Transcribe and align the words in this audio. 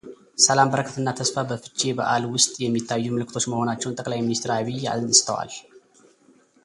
ሰላም 0.43 0.69
በረከትና 0.73 1.09
ተስፋ 1.19 1.35
በፍቼ 1.49 1.81
በዓል 1.99 2.23
ውስጥ 2.33 2.51
የሚታዩ 2.63 3.05
ምልክቶች 3.17 3.45
መሆናቸውን 3.53 3.97
ጠቅላይ 3.99 4.19
ሚኒስትር 4.27 4.53
ዐቢይ 4.57 4.91
አንስተዋል። 4.95 5.53